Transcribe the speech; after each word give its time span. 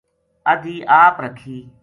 ادھی 0.51 0.75
آپ 1.01 1.15
رکھی 1.25 1.57